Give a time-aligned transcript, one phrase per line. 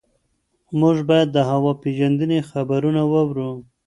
[0.79, 3.49] موږ باید د هوا پېژندنې خبرونه واورو.